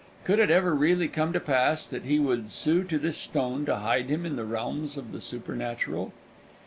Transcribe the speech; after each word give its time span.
Could 0.23 0.39
it 0.39 0.49
ever 0.49 0.73
really 0.73 1.07
come 1.07 1.31
to 1.31 1.39
pass 1.39 1.85
that 1.85 2.05
he 2.05 2.17
would 2.17 2.49
sue 2.51 2.83
to 2.85 2.97
this 2.97 3.19
stone 3.19 3.65
to 3.67 3.75
hide 3.75 4.05
him 4.09 4.25
in 4.25 4.35
the 4.35 4.45
realms 4.45 4.97
of 4.97 5.11
the 5.11 5.21
supernatural? 5.21 6.11